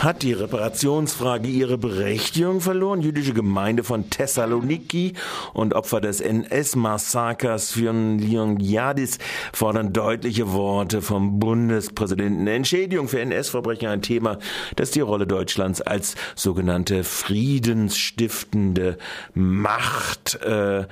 [0.00, 3.02] Hat die Reparationsfrage ihre Berechtigung verloren?
[3.02, 5.12] Jüdische Gemeinde von Thessaloniki
[5.52, 9.18] und Opfer des NS-Massakers von Leonidas
[9.52, 12.46] fordern deutliche Worte vom Bundespräsidenten.
[12.46, 14.38] Entschädigung für NS-Verbrecher ein Thema,
[14.74, 18.96] das die Rolle Deutschlands als sogenannte friedensstiftende
[19.34, 20.86] Macht äh,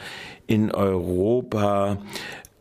[0.46, 1.96] in Europa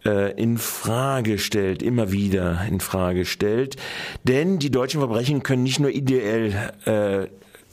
[0.08, 3.76] äh, in Frage stellt, immer wieder in Frage stellt.
[4.24, 7.28] Denn die deutschen Verbrechen können nicht nur ideell äh,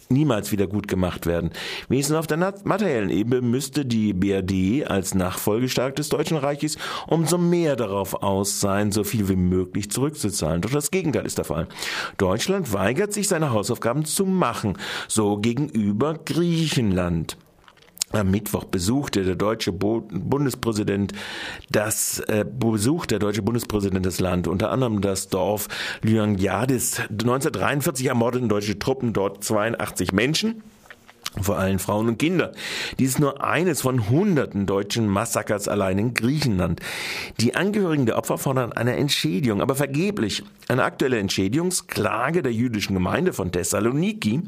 [0.09, 1.51] niemals wieder gut gemacht werden.
[1.89, 7.77] Wenigstens auf der materiellen Ebene müsste die BRD als Nachfolgestark des Deutschen Reiches umso mehr
[7.77, 10.61] darauf aus sein, so viel wie möglich zurückzuzahlen.
[10.61, 11.69] Doch das Gegenteil ist der Fall.
[12.19, 14.77] Deutschland weigert sich, seine Hausaufgaben zu machen,
[15.09, 17.37] so gegenüber Griechenland.
[18.13, 21.13] Am Mittwoch besuchte der deutsche Bundespräsident
[21.71, 25.69] das äh, besucht der deutsche Bundespräsident das Land, unter anderem das Dorf
[26.03, 27.01] Lyangyadis.
[27.11, 30.63] 1943 ermordeten deutsche Truppen dort 82 Menschen
[31.41, 32.53] vor allem Frauen und Kinder.
[32.99, 36.81] Dies ist nur eines von hunderten deutschen Massakers allein in Griechenland.
[37.41, 40.45] Die Angehörigen der Opfer fordern eine Entschädigung, aber vergeblich.
[40.69, 44.43] Eine aktuelle Entschädigungsklage der jüdischen Gemeinde von Thessaloniki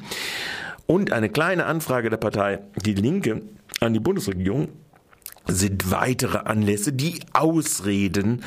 [0.86, 3.42] und eine kleine Anfrage der Partei Die Linke
[3.80, 4.68] an die Bundesregierung
[5.46, 8.42] sind weitere Anlässe, die Ausreden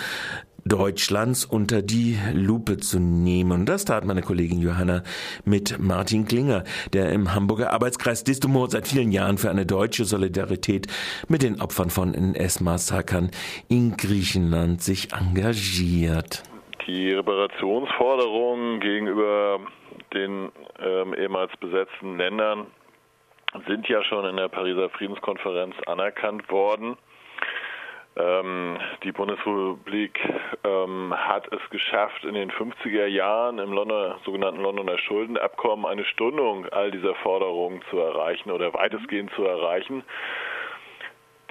[0.66, 3.52] Deutschlands unter die Lupe zu nehmen.
[3.52, 5.04] Und das tat meine Kollegin Johanna
[5.46, 10.88] mit Martin Klinger, der im Hamburger Arbeitskreis Distumor seit vielen Jahren für eine deutsche Solidarität
[11.28, 13.32] mit den Opfern von NS-Massakern
[13.68, 16.44] in Griechenland sich engagiert.
[16.88, 19.60] Die Reparationsforderungen gegenüber
[20.14, 22.68] den ähm, ehemals besetzten Ländern
[23.68, 26.98] sind ja schon in der Pariser Friedenskonferenz anerkannt worden.
[28.16, 30.20] Ähm, die Bundesrepublik
[30.64, 36.68] ähm, hat es geschafft, in den 50er Jahren im Londoner, sogenannten Londoner Schuldenabkommen eine Stundung
[36.70, 40.04] all dieser Forderungen zu erreichen oder weitestgehend zu erreichen.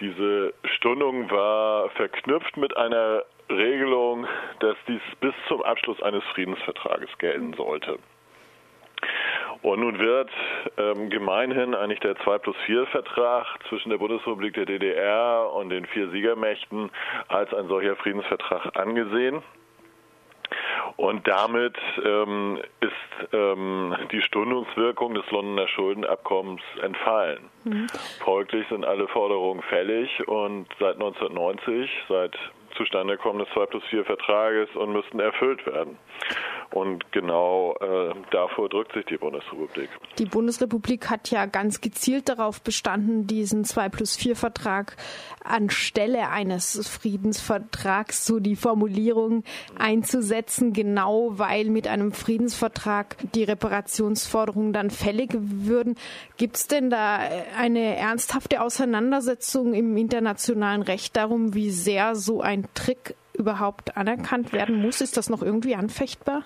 [0.00, 4.26] Diese Stundung war verknüpft mit einer Regelung,
[4.60, 7.98] dass dies bis zum Abschluss eines Friedensvertrages gelten sollte.
[9.62, 10.30] Und nun wird
[10.76, 15.86] ähm, gemeinhin eigentlich der 2 plus 4 Vertrag zwischen der Bundesrepublik der DDR und den
[15.86, 16.90] vier Siegermächten
[17.28, 19.42] als ein solcher Friedensvertrag angesehen.
[20.96, 27.44] Und damit ähm, ist ähm, die Stundungswirkung des Londoner Schuldenabkommens entfallen.
[27.64, 27.86] Mhm.
[28.24, 32.36] Folglich sind alle Forderungen fällig und seit 1990, seit
[32.76, 35.98] Zustandekommen des 2 plus 4 Vertrages und müssten erfüllt werden.
[36.70, 39.88] Und genau äh, davor drückt sich die Bundesrepublik.
[40.18, 44.96] Die Bundesrepublik hat ja ganz gezielt darauf bestanden, diesen 2 plus 4 Vertrag
[45.42, 49.44] anstelle eines Friedensvertrags, so die Formulierung
[49.78, 55.96] einzusetzen, genau weil mit einem Friedensvertrag die Reparationsforderungen dann fällig würden.
[56.36, 57.18] Gibt es denn da
[57.56, 64.82] eine ernsthafte Auseinandersetzung im internationalen Recht darum, wie sehr so ein Trick überhaupt anerkannt werden
[64.82, 65.00] muss?
[65.00, 66.44] Ist das noch irgendwie anfechtbar?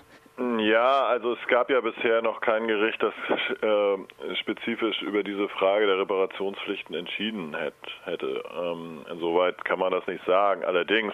[0.57, 3.13] Ja, also es gab ja bisher noch kein Gericht, das
[3.61, 8.43] äh, spezifisch über diese Frage der Reparationspflichten entschieden hätt, hätte.
[8.59, 10.63] Ähm, insoweit kann man das nicht sagen.
[10.63, 11.13] Allerdings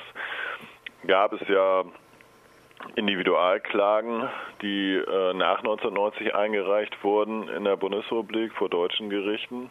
[1.05, 1.83] gab es ja
[2.95, 4.29] Individualklagen,
[4.61, 9.69] die äh, nach 1990 eingereicht wurden in der Bundesrepublik vor deutschen Gerichten.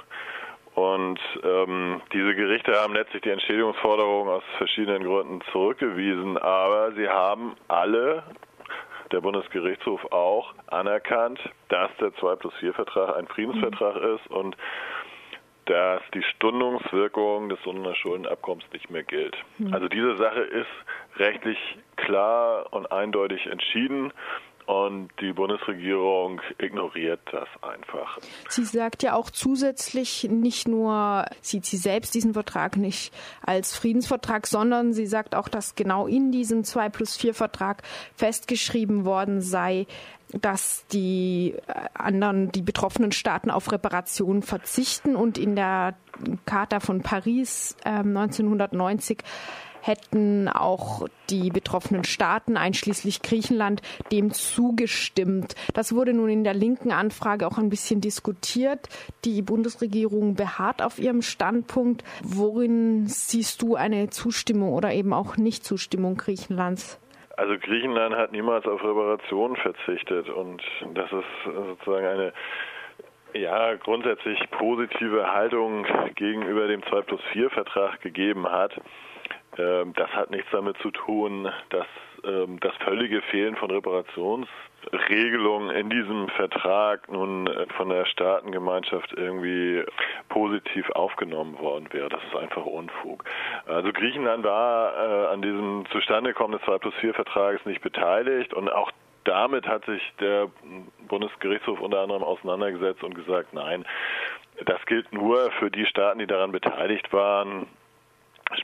[0.79, 7.57] Und ähm, diese Gerichte haben letztlich die Entschädigungsforderung aus verschiedenen Gründen zurückgewiesen, aber sie haben
[7.67, 8.23] alle
[9.11, 14.15] der Bundesgerichtshof auch anerkannt, dass der 2 plus 4 Vertrag ein Friedensvertrag mhm.
[14.15, 14.57] ist und
[15.65, 19.37] dass die Stundungswirkung des Londoner Schuldenabkommens nicht mehr gilt.
[19.59, 19.75] Mhm.
[19.75, 20.71] Also diese Sache ist
[21.17, 21.59] rechtlich
[21.97, 24.13] klar und eindeutig entschieden.
[24.69, 28.19] Und die Bundesregierung ignoriert das einfach.
[28.51, 34.47] Sie sagt ja auch zusätzlich, nicht nur sieht sie selbst diesen Vertrag nicht als Friedensvertrag,
[34.47, 37.83] sondern sie sagt auch, dass genau in diesem 2 plus 4 Vertrag
[38.15, 39.87] festgeschrieben worden sei,
[40.33, 45.95] dass die äh, anderen, die betroffenen Staaten auf Reparationen verzichten und in der
[46.45, 49.23] Charta von Paris äh, 1990
[49.89, 53.83] hätten auch die betroffenen Staaten, einschließlich Griechenland,
[54.13, 55.57] dem zugestimmt.
[55.75, 58.89] Das wurde nun in der linken Anfrage auch ein bisschen diskutiert.
[59.25, 62.05] Die Bundesregierung beharrt auf ihrem Standpunkt.
[62.23, 67.01] Worin siehst du eine Zustimmung oder eben auch Nichtzustimmung Griechenlands?
[67.37, 70.61] Also Griechenland hat niemals auf Reparationen verzichtet und
[70.95, 72.33] das ist sozusagen eine
[73.35, 78.73] ja, grundsätzlich positive Haltung gegenüber dem 2 plus 4 Vertrag gegeben hat.
[79.59, 81.87] Ähm, das hat nichts damit zu tun, dass
[82.25, 89.85] ähm, das völlige Fehlen von Reparationsregelungen in diesem Vertrag nun äh, von der Staatengemeinschaft irgendwie
[90.29, 92.09] positiv aufgenommen worden wäre.
[92.09, 93.25] Das ist einfach Unfug.
[93.67, 98.73] Also Griechenland war äh, an diesem Zustandekommen des 2 plus 4 Vertrages nicht beteiligt und
[98.73, 98.93] auch
[99.25, 100.49] damit hat sich der
[101.09, 103.85] Bundesgerichtshof unter anderem auseinandergesetzt und gesagt, nein,
[104.65, 107.67] das gilt nur für die Staaten, die daran beteiligt waren,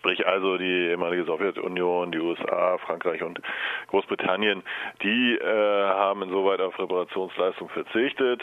[0.04, 3.40] Sprich also die ehemalige Sowjetunion, die USA, Frankreich und
[3.88, 4.62] Großbritannien,
[5.02, 8.42] die äh, haben insoweit auf Reparationsleistung verzichtet.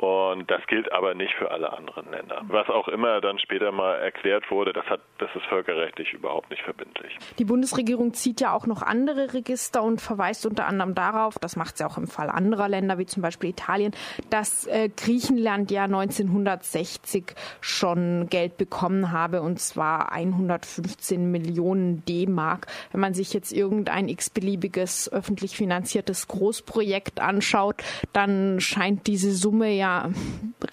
[0.00, 2.40] Und das gilt aber nicht für alle anderen Länder.
[2.48, 6.62] Was auch immer dann später mal erklärt wurde, das, hat, das ist völkerrechtlich überhaupt nicht
[6.62, 7.18] verbindlich.
[7.38, 11.76] Die Bundesregierung zieht ja auch noch andere Register und verweist unter anderem darauf, das macht
[11.76, 13.92] sie auch im Fall anderer Länder, wie zum Beispiel Italien,
[14.30, 22.68] dass äh, Griechenland ja 1960 schon Geld bekommen habe, und zwar 115 Millionen D-Mark.
[22.92, 27.82] Wenn man sich jetzt irgendein x-beliebiges öffentlich finanziertes Großprojekt anschaut,
[28.14, 29.89] dann scheint diese Summe ja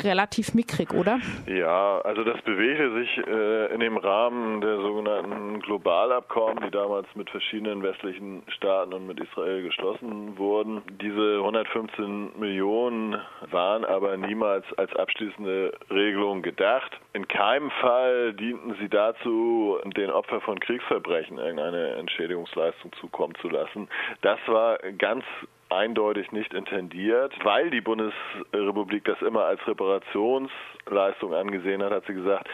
[0.02, 1.20] relativ mickrig, oder?
[1.48, 7.30] Ja, also das bewegte sich äh, in dem Rahmen der sogenannten Globalabkommen, die damals mit
[7.30, 10.82] verschiedenen westlichen Staaten und mit Israel geschlossen wurden.
[11.02, 13.16] Diese 115 Millionen
[13.52, 16.92] waren aber niemals als abschließende Regelung gedacht.
[17.14, 23.88] In keinem Fall dienten sie dazu, den Opfern von Kriegsverbrechen irgendeine Entschädigungsleistung zukommen zu lassen.
[24.22, 25.24] Das war ganz
[25.70, 27.34] eindeutig nicht intendiert.
[27.44, 32.48] Weil die Bundesrepublik das immer als Reparationsleistung angesehen hat, hat sie gesagt,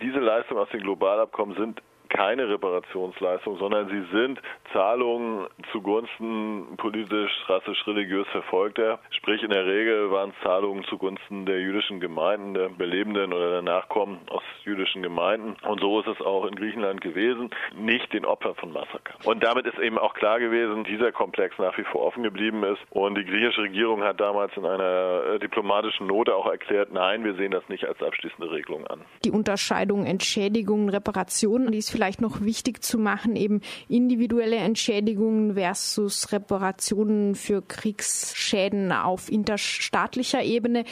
[0.00, 4.40] diese Leistungen aus den Globalabkommen sind keine Reparationsleistung, sondern sie sind
[4.72, 8.98] Zahlungen zugunsten politisch, rassisch, religiös Verfolgter.
[9.10, 13.62] Sprich, in der Regel waren es Zahlungen zugunsten der jüdischen Gemeinden, der Belebenden oder der
[13.62, 15.56] Nachkommen aus jüdischen Gemeinden.
[15.66, 19.14] Und so ist es auch in Griechenland gewesen, nicht den Opfern von Massaker.
[19.24, 22.80] Und damit ist eben auch klar gewesen, dieser Komplex nach wie vor offen geblieben ist.
[22.90, 27.34] Und die griechische Regierung hat damals in einer äh, diplomatischen Note auch erklärt, nein, wir
[27.34, 29.02] sehen das nicht als abschließende Regelung an.
[29.24, 36.30] Die Unterscheidung Entschädigungen, Reparationen, die ist vielleicht noch wichtig zu machen, eben individuelle Entschädigungen versus
[36.30, 40.84] Reparationen für Kriegsschäden auf interstaatlicher Ebene.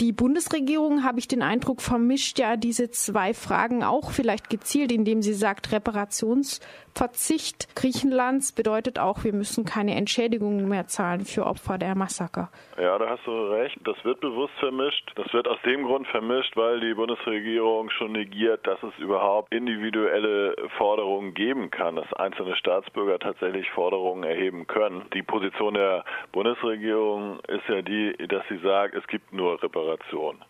[0.00, 5.20] Die Bundesregierung, habe ich den Eindruck, vermischt ja diese zwei Fragen auch vielleicht gezielt, indem
[5.20, 11.94] sie sagt, Reparationsverzicht Griechenlands bedeutet auch, wir müssen keine Entschädigungen mehr zahlen für Opfer der
[11.94, 12.50] Massaker.
[12.80, 13.76] Ja, da hast du recht.
[13.84, 15.12] Das wird bewusst vermischt.
[15.16, 20.53] Das wird aus dem Grund vermischt, weil die Bundesregierung schon negiert, dass es überhaupt individuelle
[20.76, 25.06] Forderungen geben kann, dass einzelne Staatsbürger tatsächlich Forderungen erheben können.
[25.14, 30.44] Die Position der Bundesregierung ist ja die, dass sie sagt, es gibt nur Reparation.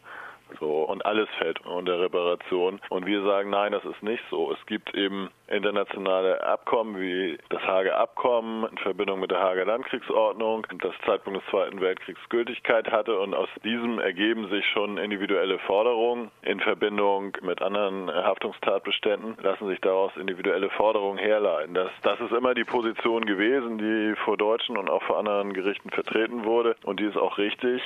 [0.61, 2.81] So, und alles fällt unter Reparation.
[2.91, 4.53] Und wir sagen, nein, das ist nicht so.
[4.53, 10.67] Es gibt eben internationale Abkommen wie das Hager Abkommen in Verbindung mit der Hager Landkriegsordnung,
[10.81, 13.19] das Zeitpunkt des Zweiten Weltkriegs Gültigkeit hatte.
[13.19, 19.81] Und aus diesem ergeben sich schon individuelle Forderungen in Verbindung mit anderen Haftungstatbeständen, lassen sich
[19.81, 21.75] daraus individuelle Forderungen herleiten.
[21.75, 25.91] Das, das ist immer die Position gewesen, die vor deutschen und auch vor anderen Gerichten
[25.91, 26.77] vertreten wurde.
[26.85, 27.83] Und die ist auch richtig.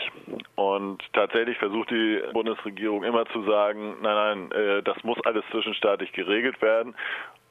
[0.54, 6.12] Und tatsächlich versucht die Bundesregierung immer zu sagen, nein, nein, äh, das muss alles zwischenstaatlich
[6.12, 6.94] geregelt werden.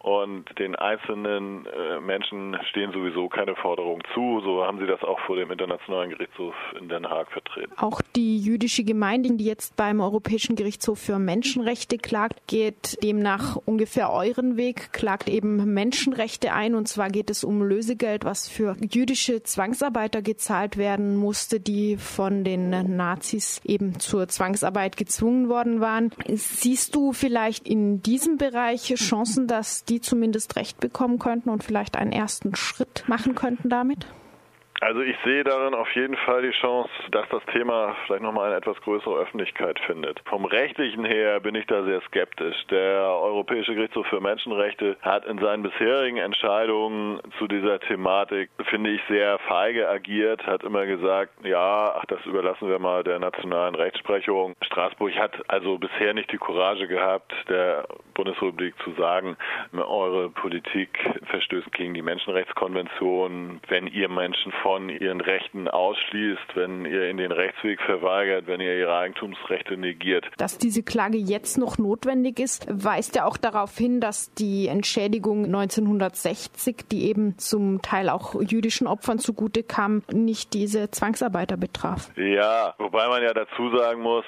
[0.07, 4.39] Und den einzelnen äh, Menschen stehen sowieso keine Forderungen zu.
[4.39, 7.74] So haben sie das auch vor dem Internationalen Gerichtshof in Den Haag vertreten.
[7.75, 14.14] Auch die jüdische Gemeinde, die jetzt beim Europäischen Gerichtshof für Menschenrechte klagt, geht demnach ungefähr
[14.14, 16.76] euren Weg, klagt eben Menschenrechte ein.
[16.76, 22.45] Und zwar geht es um Lösegeld, was für jüdische Zwangsarbeiter gezahlt werden musste, die von
[22.45, 26.11] den Nazis eben zur Zwangsarbeit gezwungen worden waren.
[26.30, 31.95] Siehst du vielleicht in diesem Bereich Chancen, dass die zumindest Recht bekommen könnten und vielleicht
[31.95, 34.07] einen ersten Schritt machen könnten damit?
[34.80, 38.57] Also ich sehe darin auf jeden Fall die Chance, dass das Thema vielleicht nochmal eine
[38.57, 40.22] etwas größere Öffentlichkeit findet.
[40.26, 42.56] Vom rechtlichen her bin ich da sehr skeptisch.
[42.69, 49.02] Der Europäische Gerichtshof für Menschenrechte hat in seinen bisherigen Entscheidungen zu dieser Thematik, finde ich,
[49.10, 54.56] sehr feige agiert, hat immer gesagt, ja, ach, das überlassen wir mal der nationalen Rechtsprechung.
[54.62, 59.38] Straßburg hat also bisher nicht die Courage gehabt, der Bundesrepublik zu sagen,
[59.74, 67.09] eure Politik verstößt gegen die Menschenrechtskonvention, wenn ihr Menschen von ihren Rechten ausschließt, wenn ihr
[67.09, 70.26] in den Rechtsweg verweigert, wenn ihr ihre Eigentumsrechte negiert.
[70.36, 75.45] Dass diese Klage jetzt noch notwendig ist, weist ja auch darauf hin, dass die Entschädigung
[75.45, 82.12] 1960, die eben zum Teil auch jüdischen Opfern zugute kam, nicht diese Zwangsarbeiter betraf.
[82.18, 84.26] Ja, wobei man ja dazu sagen muss,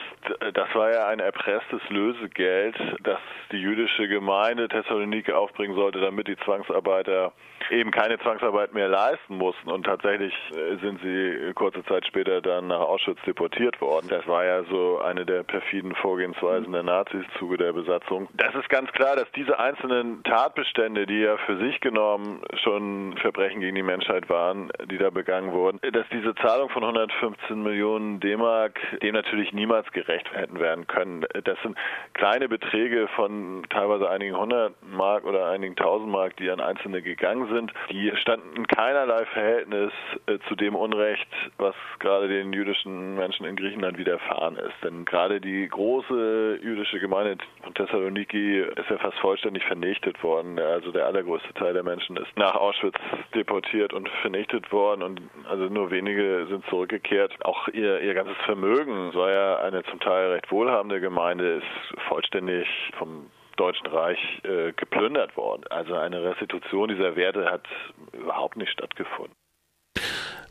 [0.53, 3.19] das war ja ein erpresstes Lösegeld, das
[3.51, 7.33] die jüdische Gemeinde Thessaloniki aufbringen sollte, damit die Zwangsarbeiter
[7.71, 9.69] eben keine Zwangsarbeit mehr leisten mussten.
[9.69, 14.07] Und tatsächlich äh, sind sie kurze Zeit später dann nach Auschwitz deportiert worden.
[14.09, 18.27] Das war ja so eine der perfiden Vorgehensweisen der Nazis im Zuge der Besatzung.
[18.33, 23.61] Das ist ganz klar, dass diese einzelnen Tatbestände, die ja für sich genommen schon Verbrechen
[23.61, 28.79] gegen die Menschheit waren, die da begangen wurden, dass diese Zahlung von 115 Millionen D-Mark
[29.01, 31.25] dem natürlich niemals gerecht hätten werden können.
[31.43, 31.77] Das sind
[32.13, 37.47] kleine Beträge von teilweise einigen hundert Mark oder einigen tausend Mark, die an Einzelne gegangen
[37.53, 37.71] sind.
[37.91, 39.91] Die standen in keinerlei Verhältnis
[40.27, 44.75] äh, zu dem Unrecht, was gerade den jüdischen Menschen in Griechenland widerfahren ist.
[44.83, 50.59] Denn gerade die große jüdische Gemeinde von Thessaloniki ist ja fast vollständig vernichtet worden.
[50.59, 52.97] Also der allergrößte Teil der Menschen ist nach Auschwitz
[53.33, 57.33] deportiert und vernichtet worden und also nur wenige sind zurückgekehrt.
[57.45, 62.67] Auch ihr, ihr ganzes Vermögen, so ja eine zum Teil recht wohlhabende Gemeinde, ist vollständig
[62.97, 65.63] vom Deutschen Reich äh, geplündert worden.
[65.69, 67.67] Also eine Restitution dieser Werte hat
[68.13, 69.35] überhaupt nicht stattgefunden.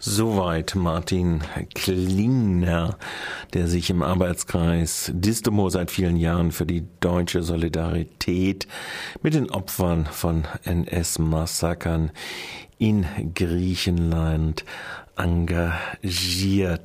[0.01, 1.41] Soweit Martin
[1.75, 2.97] Klingner,
[3.53, 8.69] der sich im Arbeitskreis Distomo seit vielen Jahren für die deutsche Solidarität
[9.23, 12.13] mit den Opfern von NS-Massakern
[12.79, 14.65] in Griechenland
[15.17, 16.83] engagiert.